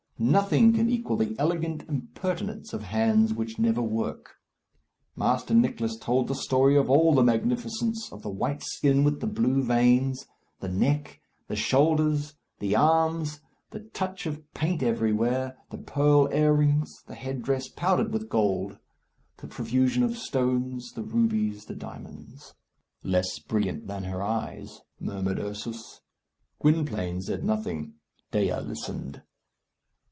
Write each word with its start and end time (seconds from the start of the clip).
Nothing 0.23 0.73
can 0.73 0.87
equal 0.87 1.17
the 1.17 1.35
elegant 1.39 1.81
impertinence 1.89 2.73
of 2.73 2.83
hands 2.83 3.33
which 3.33 3.57
never 3.57 3.81
work. 3.81 4.35
Master 5.15 5.55
Nicless 5.55 5.97
told 5.99 6.27
the 6.27 6.35
story 6.35 6.77
of 6.77 6.91
all 6.91 7.15
the 7.15 7.23
magnificence, 7.23 8.07
of 8.11 8.21
the 8.21 8.29
white 8.29 8.61
skin 8.61 9.03
with 9.03 9.19
the 9.19 9.25
blue 9.25 9.63
veins, 9.63 10.27
the 10.59 10.67
neck, 10.69 11.21
the 11.47 11.55
shoulders, 11.55 12.35
the 12.59 12.75
arms, 12.75 13.39
the 13.71 13.79
touch 13.79 14.27
of 14.27 14.43
paint 14.53 14.83
everywhere, 14.83 15.57
the 15.71 15.79
pearl 15.79 16.27
earrings, 16.31 16.93
the 17.07 17.15
head 17.15 17.41
dress 17.41 17.67
powdered 17.69 18.13
with 18.13 18.29
gold; 18.29 18.77
the 19.37 19.47
profusion 19.47 20.03
of 20.03 20.15
stones, 20.19 20.91
the 20.91 21.01
rubies, 21.01 21.65
the 21.65 21.73
diamonds. 21.75 22.53
"Less 23.01 23.39
brilliant 23.39 23.87
than 23.87 24.03
her 24.03 24.21
eyes," 24.21 24.81
murmured 24.99 25.39
Ursus. 25.39 26.01
Gwynplaine 26.59 27.23
said 27.23 27.43
nothing. 27.43 27.95
Dea 28.29 28.61
listened. 28.61 29.23